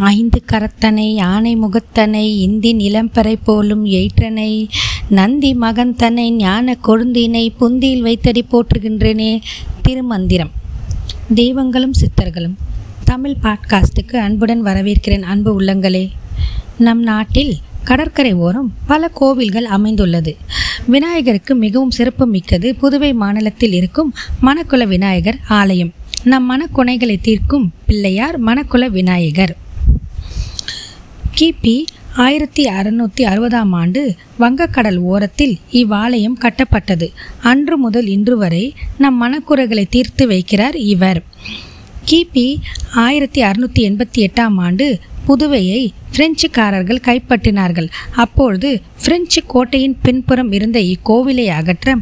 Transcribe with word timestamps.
ஐந்து 0.00 0.42
கரத்தனை 0.44 1.14
யானை 1.14 1.56
முகத்தனை 1.56 2.40
இந்தின் 2.40 2.78
நிலம்பறை 2.78 3.36
போலும் 3.44 3.86
எயிற்றனை 3.86 4.68
நந்தி 5.08 5.54
மகந்தனை 5.54 6.30
ஞான 6.30 6.76
கொழுந்தினை 6.84 7.50
புந்தியில் 7.60 8.00
வைத்தடி 8.00 8.44
போற்றுகின்றேனே 8.44 9.40
திருமந்திரம். 9.82 10.50
தெய்வங்களும் 11.34 11.92
சித்தர்களும் 11.92 12.54
தமிழ் 13.04 13.34
பாட்காஸ்டுக்கு 13.42 14.16
அன்புடன் 14.16 14.64
வரவேற்கிறேன் 14.64 15.22
அன்பு 15.22 15.60
உள்ளங்களே. 15.60 16.10
நம் 16.78 17.02
நாட்டில் 17.02 17.56
கடற்கரை 17.84 18.32
ஓரம் 18.32 18.72
பல 18.86 19.08
கோவில்கள் 19.08 19.64
அமைந்துள்ளது. 19.64 20.36
விநாயகருக்கு 20.86 21.54
மிகவும் 21.54 21.90
சிறப்பு 21.90 22.26
மிக்கது 22.26 22.74
புதுவை 22.74 23.12
மாநிலத்தில் 23.12 23.72
இருக்கும் 23.72 24.14
மணக்குள 24.42 24.86
விநாயகர் 24.86 25.38
ஆலயம். 25.48 25.92
நம் 26.24 26.46
மனக்குனைகளை 26.46 27.20
தீர்க்கும் 27.20 27.72
பிள்ளையார் 27.86 28.44
மணக்குள 28.44 28.90
விநாயகர். 28.90 29.56
கிபி 31.40 31.84
ஆயிரத்தி 32.16 32.64
அறுநூற்றி 32.64 33.22
அறுபதாம் 33.22 33.70
ஆண்டு 33.70 34.14
வங்கக்கடல் 34.40 34.98
ஓரத்தில் 34.98 35.58
இவ்வாலயம் 35.70 36.36
கட்டப்பட்டது. 36.40 37.06
அன்று 37.42 37.78
முதல் 37.78 38.06
இன்று 38.06 38.36
வரை 38.36 38.74
நம் 38.98 39.16
மனக்குறைகளை 39.22 39.84
தீர்த்து 39.90 40.28
வைக்கிறார் 40.28 40.74
இவர். 40.74 41.22
கிபி 42.06 42.56
ஆயிரத்தி 42.94 43.42
அறுநூற்றி 43.42 43.82
எண்பத்தி 43.88 44.26
எட்டாம் 44.26 44.56
ஆண்டு 44.56 44.98
புதுவையை 45.28 45.90
பிரெஞ்சுக்காரர்கள் 46.16 47.04
கைப்பற்றினார்கள். 47.08 47.88
அப்பொழுது 48.14 48.80
பிரெஞ்சு 49.04 49.42
கோட்டையின் 49.46 49.98
பின்புறம் 50.02 50.52
இருந்த 50.52 50.80
இக்கோவிலை 50.80 51.46
அகற்ற 51.46 51.96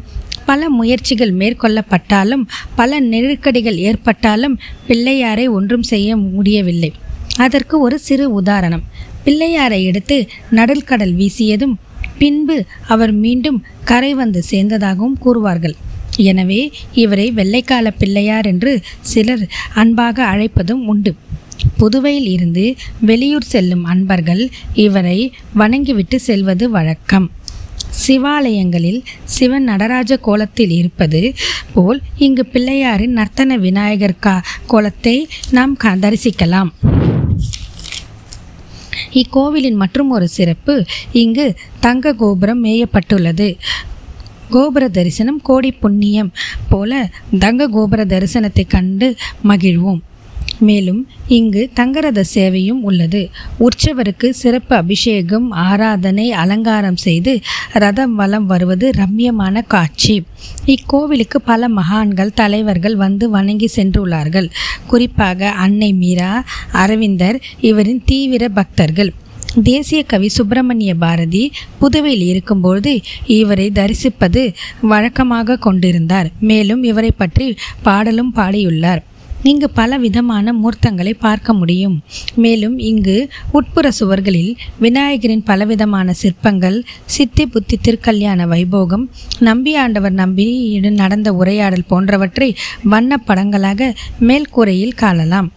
பல 0.46 0.68
முயற்சிகள் 0.68 1.34
மேற்கொள்ளப்பட்டாலும் 1.34 2.46
பல 2.74 3.00
நெருக்கடிகள் 3.00 3.76
ஏற்பட்டாலும் 3.76 4.58
பிள்ளையாரை 4.88 5.48
ஒன்றும் 5.50 5.82
செய்ய 5.82 6.16
முடியவில்லை. 6.16 6.92
அதற்கு 7.44 7.76
ஒரு 7.86 7.96
சிறு 8.06 8.26
உதாரணம். 8.40 8.84
பிள்ளையாரை 9.24 9.80
எடுத்து 9.90 10.16
நடுல்கடல் 10.58 11.14
வீசியதும் 11.20 11.74
பின்பு 12.20 12.56
அவர் 12.94 13.12
மீண்டும் 13.24 13.58
கரை 13.90 14.12
வந்து 14.20 14.40
சேர்ந்ததாகவும் 14.50 15.18
கூறுவார்கள். 15.24 15.76
எனவே 16.30 16.60
இவரை 17.02 17.26
வெள்ளைக்கால 17.38 17.86
பிள்ளையார் 18.00 18.46
என்று 18.52 18.72
சிலர் 19.10 19.44
அன்பாக 19.82 20.24
அழைப்பதும் 20.32 20.84
உண்டு. 20.92 21.12
புதுவையில் 21.80 22.28
இருந்து 22.34 22.64
வெளியூர் 23.08 23.50
செல்லும் 23.52 23.84
அன்பர்கள் 23.92 24.42
இவரை 24.86 25.18
வணங்கிவிட்டு 25.60 26.18
செல்வது 26.28 26.66
வழக்கம். 26.76 27.26
சிவாலயங்களில் 28.04 29.00
சிவன் 29.36 29.66
நடராஜ 29.70 30.18
கோலத்தில் 30.26 30.74
இருப்பது 30.80 31.20
போல் 31.74 32.00
இங்கு 32.26 32.44
பிள்ளையாரின் 32.54 33.16
நர்த்தன 33.20 33.58
விநாயகர் 33.66 34.20
கா 34.26 34.34
கோலத்தை 34.72 35.16
நாம் 35.58 35.74
க 35.84 35.94
தரிசிக்கலாம். 36.04 36.72
இக்கோவிலின் 39.12 39.74
மற்றும் 39.74 40.10
ஒரு 40.10 40.28
சிறப்பு 40.28 40.84
இங்கு 41.12 41.54
தங்க 41.80 42.12
கோபுரம் 42.12 42.64
மேயப்பட்டுள்ளது. 42.64 43.58
கோபுர 44.50 44.88
தரிசனம் 44.88 45.40
கோடி 45.42 45.72
புண்ணியம் 45.72 46.32
போல 46.68 47.10
தங்க 47.38 47.68
கோபுர 47.68 48.04
தரிசனத்தை 48.04 48.66
கண்டு 48.68 49.16
மகிழ்வோம். 49.44 50.00
மேலும் 50.58 51.08
இங்கு 51.28 51.70
தங்கரத 51.74 52.24
சேவையும் 52.34 52.82
உள்ளது. 52.82 53.30
உற்சவருக்கு 53.58 54.30
சிறப்பு 54.30 54.76
அபிஷேகம் 54.76 55.50
ஆராதனை 55.50 56.32
அலங்காரம் 56.32 56.96
செய்து 56.96 57.40
ரதம் 57.72 58.14
வலம் 58.14 58.46
வருவது 58.46 58.90
ரம்யமான 58.90 59.62
காட்சி. 59.66 60.22
இக்கோவிலுக்கு 60.66 61.40
பல 61.44 61.68
மகான்கள் 61.68 62.32
தலைவர்கள் 62.34 62.96
வந்து 62.96 63.30
வணங்கி 63.30 63.70
சென்றுள்ளார்கள். 63.76 64.50
குறிப்பாக 64.86 65.50
அன்னை 65.50 65.92
மீரா 65.92 66.44
அரவிந்தர் 66.72 67.40
இவரின் 67.60 68.02
தீவிர 68.04 68.48
பக்தர்கள். 68.48 69.12
தேசிய 69.62 70.02
கவி 70.02 70.28
சுப்பிரமணிய 70.28 70.94
பாரதி 70.94 71.52
புதுவையில் 71.78 72.26
இருக்கும்போது 72.26 73.00
இவரை 73.26 73.70
தரிசிப்பது 73.70 74.52
வழக்கமாக 74.80 75.56
கொண்டிருந்தார். 75.56 76.30
மேலும் 76.40 76.82
இவரை 76.82 77.10
பற்றி 77.10 77.56
பாடலும் 77.82 78.32
பாடியுள்ளார். 78.36 79.02
இங்கு 79.48 79.66
பல 79.80 79.98
விதமான 79.98 80.54
மூர்த்தங்களை 80.62 81.12
பார்க்க 81.26 81.52
முடியும். 81.52 81.96
மேலும் 82.44 82.76
இங்கு 82.90 83.16
உட்புற 83.52 83.86
சுவர்களில் 84.00 84.52
விநாயகரின் 84.80 85.46
பலவிதமான 85.50 86.12
சிற்பங்கள் 86.22 86.78
சித்தி 87.16 87.46
புத்தி 87.46 87.76
திருக்கல்யாண 87.76 88.46
வைபோகம் 88.46 89.04
நம்பி 89.38 89.74
ஆண்டவர் 89.74 90.16
நடந்த 91.00 91.32
உரையாடல் 91.32 91.88
போன்றவற்றை 91.88 92.48
வண்ண 92.82 93.20
படங்களாக 93.26 93.90
மேல்கூரையில் 94.20 94.98
காணலாம். 95.04 95.48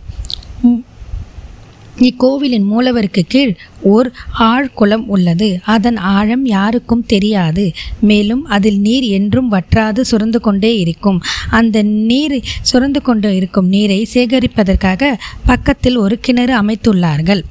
இக்கோவிலின் 2.01 2.66
மூலவருக்கு 2.72 3.22
கீழ் 3.28 3.56
ஓர் 3.81 4.12
ஆழ்குளம் 4.39 5.06
உள்ளது. 5.06 5.59
அதன் 5.66 5.97
ஆழம் 5.97 6.45
யாருக்கும் 6.45 7.06
தெரியாது. 7.06 7.72
மேலும் 8.00 8.45
அதில் 8.45 8.79
நீர் 8.79 9.03
என்றும் 9.03 9.51
வற்றாது 9.51 10.03
சுரந்து 10.12 10.38
கொண்டே 10.38 10.78
இருக்கும். 10.78 11.22
அந்த 11.50 11.84
நீர் 11.84 12.44
சுரந்து 12.73 13.01
கொண்டு 13.01 13.35
இருக்கும் 13.35 13.67
நீரை 13.67 14.07
சேகரிப்பதற்காக 14.13 15.13
பக்கத்தில் 15.45 15.95
ஒரு 15.95 16.17
கிணறு 16.19 16.56
அமைத்துள்ளார்கள். 16.62 17.44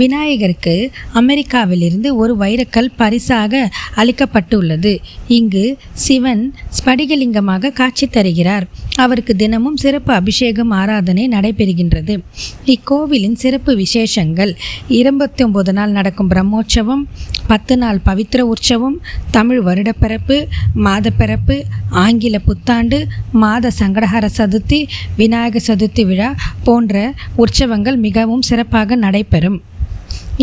விநாயகருக்கு 0.00 0.90
அமெரிக்காவிலிருந்து 1.14 2.14
ஒரு 2.14 2.36
வைரக்கல் 2.36 2.88
பரிசாக 2.96 3.70
அளிக்கப்பட்டுள்ளது. 3.96 4.98
இங்கு 5.28 5.76
சிவன் 5.92 6.54
ஸ்படிகலிங்கமாக 6.76 7.72
காட்சி 7.72 8.06
தருகிறார். 8.06 8.66
அவருக்கு 8.96 9.36
தினமும் 9.36 9.76
சிறப்பு 9.76 10.12
அபிஷேகம் 10.12 10.70
ஆராதனை 10.70 11.28
நடைபெறுகின்றது. 11.28 12.14
இக்கோவிலின் 12.64 13.34
சிறப்பு 13.34 13.74
விசேஷங்கள் 13.74 14.54
இருபத்தி 14.88 15.44
ஒன்பது 15.44 15.72
நாள் 15.72 15.90
நடக்கும் 15.90 16.30
பிரம்மோற்சவம் 16.30 17.04
பத்து 17.46 17.76
நாள் 17.76 18.00
பவித்திர 18.06 18.40
உற்சவம் 18.40 19.00
தமிழ் 19.30 19.60
வருடப்பிறப்பு 19.66 20.46
மாதப்பிறப்பு 20.76 21.62
ஆங்கில 21.90 22.38
புத்தாண்டு 22.38 23.06
மாத 23.32 23.70
சங்கடஹர 23.78 24.28
சதுர்த்தி 24.36 24.86
விநாயகர் 25.16 25.66
சதுர்த்தி 25.66 26.06
விழா 26.06 26.34
போன்ற 26.64 27.14
உற்சவங்கள் 27.36 27.96
மிகவும் 27.96 28.42
சிறப்பாக 28.42 28.96
நடைபெறும். 28.96 29.62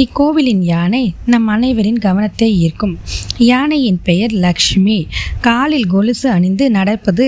இக்கோவிலின் 0.02 0.64
யானை 0.64 1.14
நம் 1.26 1.48
அனைவரின் 1.48 2.00
கவனத்தை 2.00 2.50
ஈர்க்கும். 2.58 2.96
யானையின் 3.38 4.00
பெயர் 4.04 4.32
லக்ஷ்மி. 4.32 5.08
காலில் 5.42 5.88
கொலுசு 5.88 6.30
அணிந்து 6.30 6.66
நடப்பது 6.72 7.26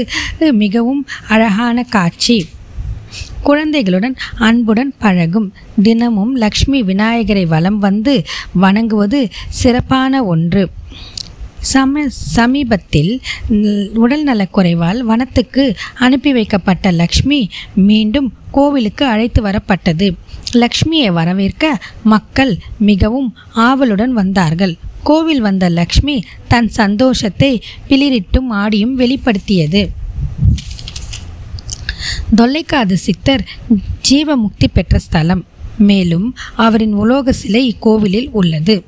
மிகவும் 0.51 1.07
அழகான 1.27 1.83
காட்சி. 1.83 2.37
குழந்தைகளுடன் 3.41 4.15
அன்புடன் 4.39 4.93
பழகும். 4.99 5.53
தினமும் 5.83 6.35
லக்ஷ்மி 6.35 6.83
விநாயகரை 6.83 7.45
வலம் 7.45 7.79
வந்து 7.79 8.23
வணங்குவது 8.53 9.29
சிறப்பான 9.49 10.23
ஒன்று. 10.25 10.69
சம 11.61 12.03
சமீபத்தில் 12.09 13.21
உடல் 13.93 14.25
நலக்குறைவால் 14.27 14.99
வனத்துக்கு 14.99 15.63
அனுப்பி 15.95 16.31
வைக்கப்பட்ட 16.33 16.91
லக்ஷ்மி 16.91 17.49
மீண்டும் 17.75 18.33
கோவிலுக்கு 18.51 19.05
அழைத்து 19.05 19.41
வரப்பட்டது. 19.43 20.07
லக்ஷ்மியை 20.53 21.11
வரவேற்க 21.11 21.65
மக்கள் 22.03 22.57
மிகவும் 22.77 23.29
ஆவலுடன் 23.51 24.13
வந்தார்கள். 24.13 24.75
கோவில் 25.03 25.41
வந்த 25.41 25.69
லக்ஷ்மி 25.69 26.23
தன் 26.47 26.69
சந்தோஷத்தை 26.69 27.63
பிளிரிட்டும் 27.89 28.49
ஆடியும் 28.49 28.99
வெளிப்படுத்தியது. 28.99 29.89
தொல்லைக்காது 32.35 32.93
சித்தர் 32.93 33.43
ஜீவமுக்தி 34.09 34.67
பெற்ற 34.73 34.99
ஸ்தலம். 34.99 35.45
மேலும் 35.77 36.27
அவரின் 36.55 36.93
உலோக 36.93 37.31
சிலை 37.31 37.63
இக்கோவிலில் 37.67 38.29
உள்ளது. 38.31 38.83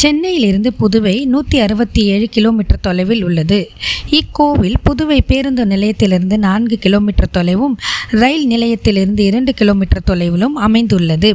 சென்னையிலிருந்து 0.00 0.70
புதுவை 0.72 1.24
நூற்றி 1.24 1.58
அறுபத்தி 1.58 2.02
ஏழு 2.04 2.28
கிலோமீட்டர் 2.28 2.80
தொலைவில் 2.80 3.24
உள்ளது. 3.24 3.70
இக்கோவில் 4.18 4.76
புதுவை 4.82 5.18
பேருந்து 5.26 5.66
நிலையத்திலிருந்து 5.66 6.38
நான்கு 6.38 6.78
கிலோமீட்டர் 6.78 7.34
தொலைவும் 7.36 7.74
ரயில் 8.10 8.46
நிலையத்திலிருந்து 8.46 9.18
இரண்டு 9.30 9.54
கிலோமீட்டர் 9.54 10.06
தொலைவிலும் 10.10 10.56
அமைந்துள்ளது. 10.66 11.30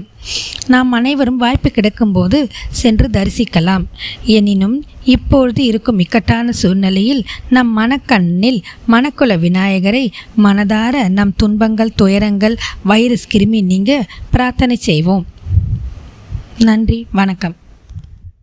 நாம் 0.67 0.91
அனைவரும் 0.91 1.37
வாய்ப்பு 1.37 1.71
கிடைக்கும்போது 1.71 2.39
சென்று 2.69 3.09
தரிசிக்கலாம். 3.09 3.85
எனினும் 4.37 4.77
இப்பொழுது 5.03 5.63
இருக்கும் 5.65 5.99
இக்கட்டான 5.99 6.51
சூழ்நிலையில் 6.51 7.23
நம் 7.49 7.73
மனக்கண்ணில் 7.77 8.61
மணக்குல 8.87 9.37
விநாயகரை 9.39 10.11
மனதார 10.43 11.09
நம் 11.09 11.33
துன்பங்கள் 11.37 11.93
துயரங்கள் 11.95 12.57
வைரஸ் 12.83 13.27
கிருமி 13.33 13.61
நீங்க 13.73 14.05
பிரார்த்தனை 14.31 14.75
செய்வோம். 14.75 15.25
நன்றி 16.57 16.99
வணக்கம். 17.11 17.55